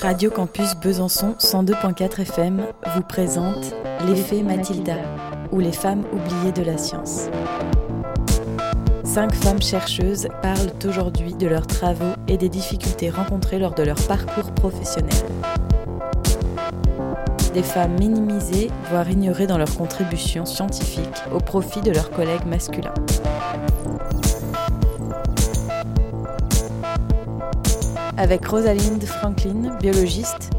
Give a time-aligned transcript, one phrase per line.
[0.00, 3.74] Radio Campus Besançon 102.4 FM vous présente
[4.06, 4.96] L'effet Mathilda
[5.52, 7.28] ou les femmes oubliées de la science.
[9.04, 14.00] Cinq femmes chercheuses parlent aujourd'hui de leurs travaux et des difficultés rencontrées lors de leur
[14.06, 15.12] parcours professionnel.
[17.52, 22.94] Des femmes minimisées, voire ignorées dans leurs contributions scientifiques au profit de leurs collègues masculins.
[28.16, 30.50] Avec Rosalind Franklin, biologiste,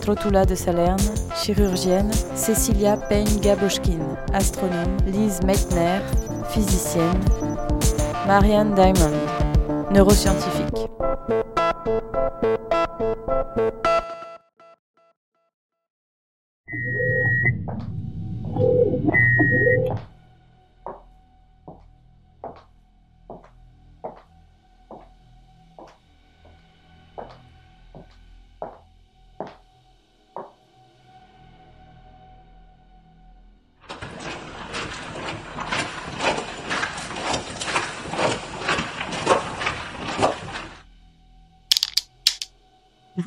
[0.00, 0.98] Trotula de Salerne,
[1.36, 4.00] chirurgienne, Cecilia Payne-Gaboschkin,
[4.32, 6.00] astronome, Lise Meitner,
[6.50, 7.20] physicienne,
[8.26, 9.16] Marianne Diamond,
[9.92, 10.88] neuroscientifique.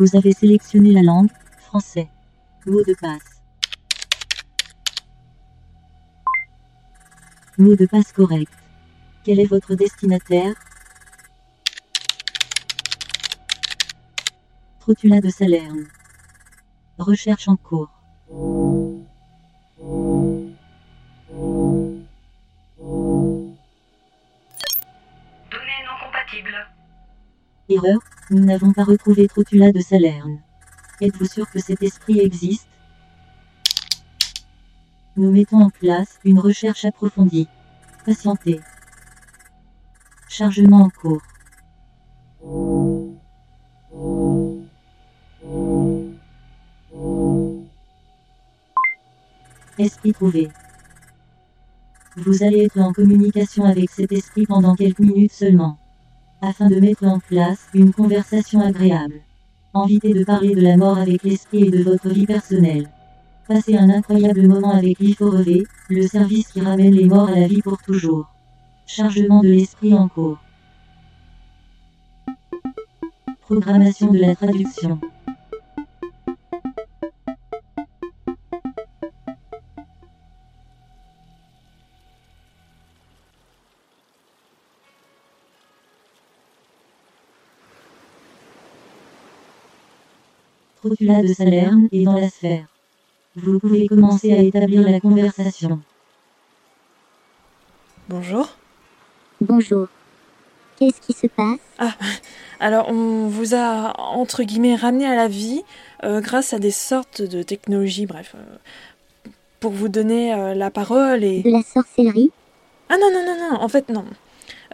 [0.04, 2.10] Vous avez sélectionné la langue, français.
[2.66, 3.42] Mot de passe.
[7.58, 8.52] Mot de passe correct.
[9.24, 10.56] Quel est votre destinataire?
[14.82, 15.88] Trotula de Salerne.
[16.98, 17.94] Recherche en cours.
[18.30, 18.74] Données
[25.86, 26.68] non compatibles.
[27.70, 30.40] Erreur, nous n'avons pas retrouvé Trotula de Salerne.
[31.02, 32.68] Êtes-vous sûr que cet esprit existe?
[35.18, 37.48] Nous mettons en place une recherche approfondie.
[38.06, 38.62] Patientez.
[40.30, 41.22] Chargement en cours.
[49.78, 50.50] Esprit trouvé.
[52.16, 55.83] Vous allez être en communication avec cet esprit pendant quelques minutes seulement
[56.44, 59.22] afin de mettre en place une conversation agréable.
[59.74, 62.90] Envitez de parler de la mort avec l'esprit et de votre vie personnelle.
[63.48, 67.62] Passez un incroyable moment avec l'IFOREV, le service qui ramène les morts à la vie
[67.62, 68.28] pour toujours.
[68.86, 70.38] Chargement de l'esprit en cours.
[73.42, 75.00] Programmation de la traduction.
[90.84, 92.66] Trotula de Salerne est dans la sphère.
[93.38, 95.80] Vous pouvez commencer à établir la conversation.
[98.10, 98.50] Bonjour.
[99.40, 99.88] Bonjour.
[100.76, 101.60] Qu'est-ce qui se passe?
[101.80, 101.94] Ah,
[102.60, 105.62] alors on vous a entre guillemets ramené à la vie
[106.04, 109.30] euh, grâce à des sortes de technologies, bref, euh,
[109.62, 111.44] pour vous donner euh, la parole et.
[111.44, 112.32] De la sorcellerie?
[112.90, 114.04] Ah non non non non, en fait non.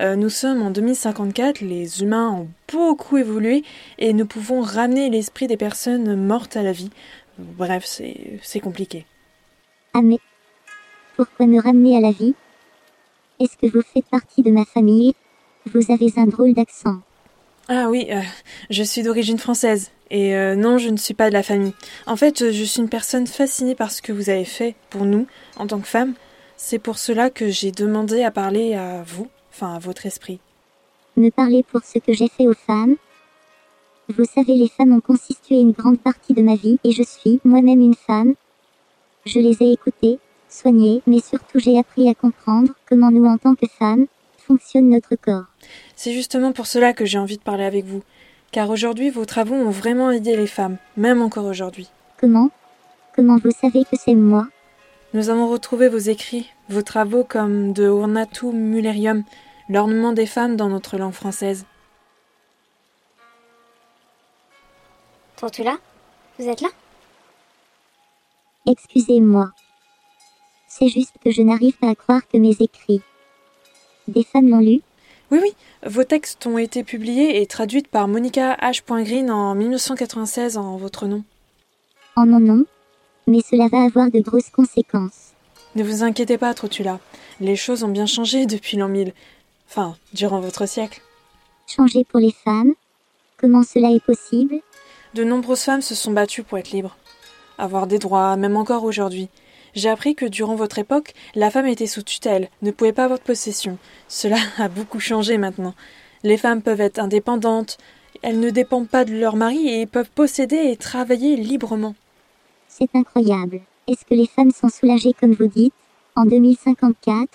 [0.01, 3.63] Euh, nous sommes en 2054, les humains ont beaucoup évolué
[3.97, 6.89] et nous pouvons ramener l'esprit des personnes mortes à la vie.
[7.37, 9.05] Bref, c'est c'est compliqué.
[9.93, 10.19] Ah mais
[11.17, 12.33] pourquoi me ramener à la vie?
[13.39, 15.13] Est-ce que vous faites partie de ma famille?
[15.73, 17.01] Vous avez un drôle d'accent.
[17.67, 18.21] Ah oui, euh,
[18.69, 19.91] je suis d'origine française.
[20.11, 21.73] Et euh, non, je ne suis pas de la famille.
[22.07, 25.27] En fait, je suis une personne fascinée par ce que vous avez fait pour nous,
[25.55, 26.13] en tant que femme.
[26.57, 29.27] C'est pour cela que j'ai demandé à parler à vous,
[29.59, 30.40] enfin à votre esprit.
[31.18, 32.96] Me parler pour ce que j'ai fait aux femmes
[34.08, 37.42] Vous savez, les femmes ont constitué une grande partie de ma vie et je suis
[37.44, 38.36] moi-même une femme.
[39.25, 43.56] Je les ai écoutées, soignées, mais surtout j'ai appris à comprendre comment nous, en tant
[43.56, 44.06] que femmes,
[44.38, 45.46] fonctionne notre corps.
[45.96, 48.02] C'est justement pour cela que j'ai envie de parler avec vous.
[48.53, 51.90] Car aujourd'hui, vos travaux ont vraiment aidé les femmes, même encore aujourd'hui.
[52.18, 52.50] Comment?
[53.14, 54.47] Comment vous savez que c'est moi?
[55.14, 59.24] Nous avons retrouvé vos écrits, vos travaux comme de Ornatum Mullerium,
[59.69, 61.66] l'ornement des femmes dans notre langue française.
[65.38, 65.78] Tortula
[66.38, 66.70] Vous êtes là?
[68.66, 69.52] Excusez-moi.
[70.67, 73.02] C'est juste que je n'arrive pas à croire que mes écrits.
[74.08, 74.82] Des femmes l'ont lu
[75.32, 75.53] Oui, oui,
[75.85, 78.82] vos textes ont été publiés et traduits par Monica H.
[79.03, 81.23] Green en 1996 en votre nom.
[82.16, 82.66] En mon nom
[83.28, 85.34] Mais cela va avoir de grosses conséquences.
[85.76, 86.99] Ne vous inquiétez pas, Trotula.
[87.40, 89.14] Les choses ont bien changé depuis l'an 1000.
[89.69, 91.01] Enfin, durant votre siècle.
[91.67, 92.73] Changer pour les femmes
[93.37, 94.55] Comment cela est possible?
[95.13, 96.97] De nombreuses femmes se sont battues pour être libres.
[97.59, 99.29] Avoir des droits, même encore aujourd'hui.
[99.75, 103.19] J'ai appris que durant votre époque, la femme était sous tutelle, ne pouvait pas avoir
[103.19, 103.77] de possession.
[104.07, 105.75] Cela a beaucoup changé maintenant.
[106.23, 107.77] Les femmes peuvent être indépendantes,
[108.23, 111.95] elles ne dépendent pas de leur mari et peuvent posséder et travailler librement.
[112.67, 113.61] C'est incroyable.
[113.87, 115.73] Est-ce que les femmes sont soulagées comme vous dites?
[116.16, 117.29] En 2054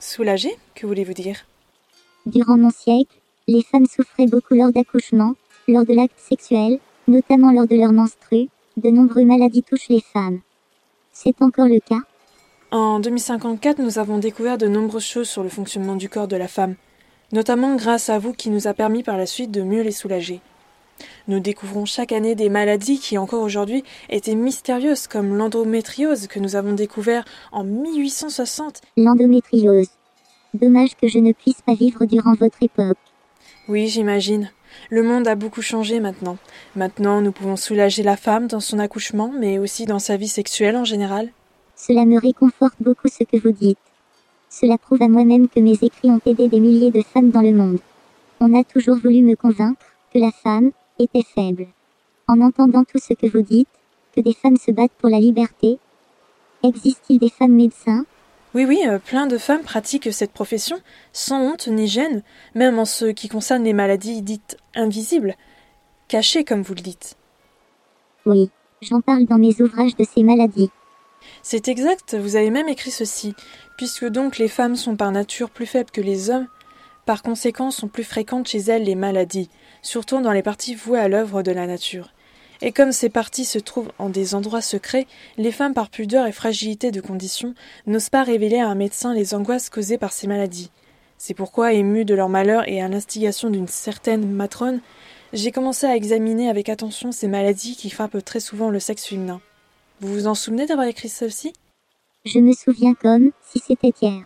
[0.00, 0.56] Soulagées?
[0.74, 1.46] Que voulez-vous dire?
[2.28, 3.16] Durant mon siècle,
[3.46, 5.32] les femmes souffraient beaucoup lors d'accouchements,
[5.66, 8.48] lors de l'acte sexuel, notamment lors de leur menstru.
[8.76, 10.40] De nombreuses maladies touchent les femmes.
[11.10, 12.02] C'est encore le cas
[12.70, 16.48] En 2054, nous avons découvert de nombreuses choses sur le fonctionnement du corps de la
[16.48, 16.74] femme,
[17.32, 20.42] notamment grâce à vous qui nous a permis par la suite de mieux les soulager.
[21.28, 26.56] Nous découvrons chaque année des maladies qui encore aujourd'hui étaient mystérieuses comme l'endométriose que nous
[26.56, 28.82] avons découvert en 1860.
[28.98, 29.88] L'endométriose.
[30.54, 32.96] Dommage que je ne puisse pas vivre durant votre époque.
[33.68, 34.50] Oui, j'imagine.
[34.90, 36.38] Le monde a beaucoup changé maintenant.
[36.74, 40.76] Maintenant, nous pouvons soulager la femme dans son accouchement, mais aussi dans sa vie sexuelle
[40.76, 41.30] en général.
[41.76, 43.78] Cela me réconforte beaucoup ce que vous dites.
[44.48, 47.52] Cela prouve à moi-même que mes écrits ont aidé des milliers de femmes dans le
[47.52, 47.78] monde.
[48.40, 49.84] On a toujours voulu me convaincre
[50.14, 51.66] que la femme était faible.
[52.26, 53.68] En entendant tout ce que vous dites,
[54.16, 55.78] que des femmes se battent pour la liberté,
[56.62, 58.06] existe-t-il des femmes médecins
[58.58, 60.80] Oui, oui, euh, plein de femmes pratiquent cette profession,
[61.12, 62.24] sans honte ni gêne,
[62.56, 65.36] même en ce qui concerne les maladies dites invisibles,
[66.08, 67.14] cachées comme vous le dites.
[68.26, 68.50] Oui,
[68.82, 70.70] j'en parle dans mes ouvrages de ces maladies.
[71.40, 73.32] C'est exact, vous avez même écrit ceci.
[73.76, 76.48] Puisque donc les femmes sont par nature plus faibles que les hommes,
[77.06, 79.50] par conséquent sont plus fréquentes chez elles les maladies,
[79.82, 82.10] surtout dans les parties vouées à l'œuvre de la nature.
[82.60, 85.06] Et comme ces parties se trouvent en des endroits secrets,
[85.36, 87.54] les femmes par pudeur et fragilité de condition
[87.86, 90.70] n'osent pas révéler à un médecin les angoisses causées par ces maladies.
[91.18, 94.80] C'est pourquoi, ému de leur malheur et à l'instigation d'une certaine matrone,
[95.32, 99.40] j'ai commencé à examiner avec attention ces maladies qui frappent très souvent le sexe féminin.
[100.00, 101.52] Vous vous en souvenez d'avoir écrit ceci
[102.24, 104.22] Je me souviens comme si c'était hier.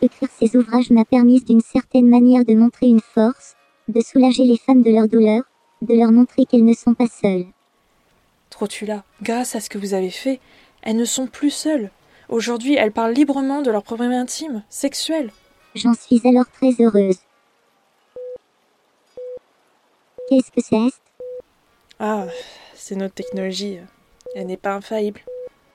[0.00, 3.54] Écrire ces ouvrages m'a permis d'une certaine manière de montrer une force,
[3.88, 5.42] de soulager les femmes de leur douleur,
[5.82, 7.46] de leur montrer qu'elles ne sont pas seules.
[8.50, 10.40] Trotula, grâce à ce que vous avez fait,
[10.82, 11.90] elles ne sont plus seules.
[12.28, 15.30] Aujourd'hui, elles parlent librement de leurs problèmes intimes, sexuels.
[15.74, 17.18] J'en suis alors très heureuse.
[20.28, 21.00] Qu'est-ce que c'est
[21.98, 22.26] Ah,
[22.74, 23.78] c'est notre technologie.
[24.34, 25.20] Elle n'est pas infaillible.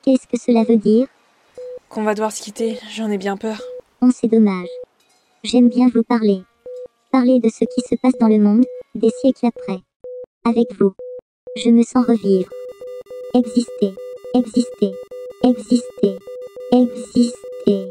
[0.02, 1.08] Qu'est-ce que cela veut dire?
[1.88, 3.60] Qu'on va devoir se quitter, j'en ai bien peur.
[4.00, 4.68] Oh, c'est dommage.
[5.42, 6.42] J'aime bien vous parler.
[7.10, 8.64] Parler de ce qui se passe dans le monde,
[8.94, 9.80] des siècles après.
[10.46, 10.92] Avec vous.
[11.56, 12.50] Je me sens revivre.
[13.32, 13.94] Exister.
[14.34, 14.92] Exister.
[15.42, 16.18] Exister.
[16.70, 17.88] Exister.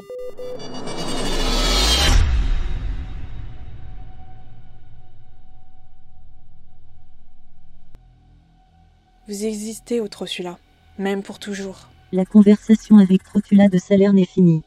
[9.28, 10.60] Vous existez, au Trotula,
[11.00, 11.88] même pour toujours.
[12.12, 14.62] La conversation avec Trotula de Salerne est finie.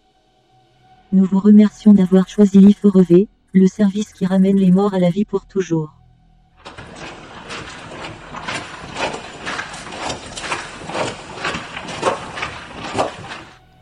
[1.12, 5.24] Nous vous remercions d'avoir choisi l'IFOREV, le service qui ramène les morts à la vie
[5.24, 5.92] pour toujours.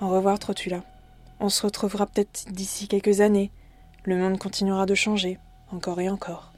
[0.00, 0.82] Au revoir, Trotula.
[1.41, 3.50] On se retrouvera peut-être d'ici quelques années.
[4.05, 5.38] Le monde continuera de changer,
[5.73, 6.52] encore et encore.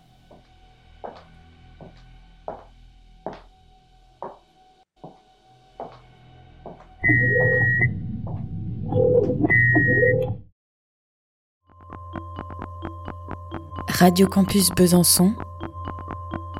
[13.89, 15.35] Radio Campus Besançon,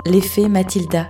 [0.05, 1.09] l'effet Mathilda.